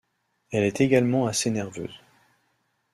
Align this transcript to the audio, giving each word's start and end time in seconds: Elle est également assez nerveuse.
Elle 0.49 0.63
est 0.63 0.81
également 0.81 1.27
assez 1.27 1.51
nerveuse. 1.51 2.01